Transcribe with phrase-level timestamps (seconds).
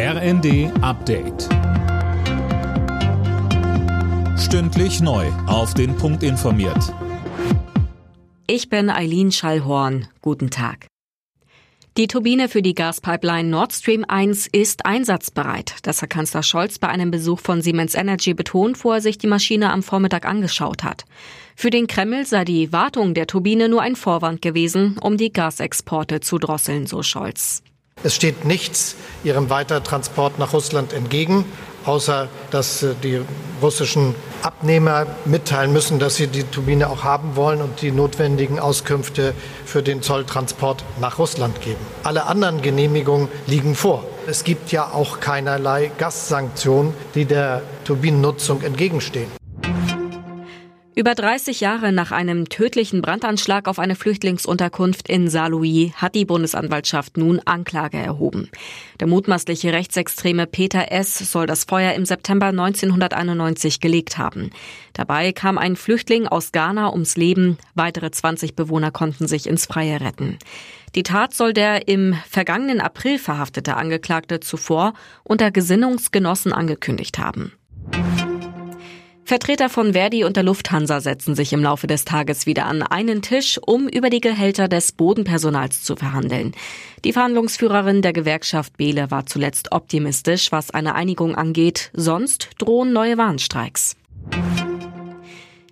[0.00, 1.48] RND Update.
[4.38, 5.26] Stündlich neu.
[5.48, 6.94] Auf den Punkt informiert.
[8.46, 10.06] Ich bin Eileen Schallhorn.
[10.22, 10.86] Guten Tag.
[11.96, 15.74] Die Turbine für die Gaspipeline Nord Stream 1 ist einsatzbereit.
[15.82, 19.26] Das hat Kanzler Scholz bei einem Besuch von Siemens Energy betont, wo er sich die
[19.26, 21.06] Maschine am Vormittag angeschaut hat.
[21.56, 26.20] Für den Kreml sei die Wartung der Turbine nur ein Vorwand gewesen, um die Gasexporte
[26.20, 27.64] zu drosseln, so Scholz.
[28.04, 31.44] Es steht nichts ihrem Weitertransport nach Russland entgegen,
[31.84, 33.20] außer dass äh, die
[33.60, 39.34] russischen Abnehmer mitteilen müssen, dass sie die Turbine auch haben wollen und die notwendigen Auskünfte
[39.64, 41.80] für den Zolltransport nach Russland geben.
[42.04, 44.04] Alle anderen Genehmigungen liegen vor.
[44.26, 49.38] Es gibt ja auch keinerlei Gassanktionen, die der Turbinennutzung entgegenstehen.
[50.98, 57.16] Über 30 Jahre nach einem tödlichen Brandanschlag auf eine Flüchtlingsunterkunft in Saarlouis hat die Bundesanwaltschaft
[57.16, 58.50] nun Anklage erhoben.
[58.98, 61.18] Der mutmaßliche Rechtsextreme Peter S.
[61.30, 64.50] soll das Feuer im September 1991 gelegt haben.
[64.92, 67.58] Dabei kam ein Flüchtling aus Ghana ums Leben.
[67.76, 70.36] Weitere 20 Bewohner konnten sich ins Freie retten.
[70.96, 77.52] Die Tat soll der im vergangenen April verhaftete Angeklagte zuvor unter Gesinnungsgenossen angekündigt haben.
[79.28, 83.20] Vertreter von Verdi und der Lufthansa setzen sich im Laufe des Tages wieder an einen
[83.20, 86.52] Tisch, um über die Gehälter des Bodenpersonals zu verhandeln.
[87.04, 91.90] Die Verhandlungsführerin der Gewerkschaft Behle war zuletzt optimistisch, was eine Einigung angeht.
[91.92, 93.96] Sonst drohen neue Warnstreiks.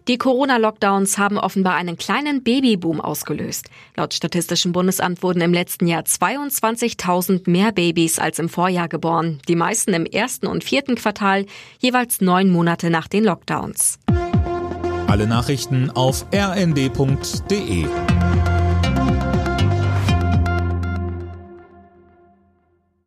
[0.09, 3.69] Die Corona-Lockdowns haben offenbar einen kleinen Babyboom ausgelöst.
[3.97, 9.41] Laut Statistischem Bundesamt wurden im letzten Jahr 22.000 mehr Babys als im Vorjahr geboren.
[9.49, 11.47] Die meisten im ersten und vierten Quartal,
[11.81, 13.99] jeweils neun Monate nach den Lockdowns.
[15.09, 17.87] Alle Nachrichten auf rnd.de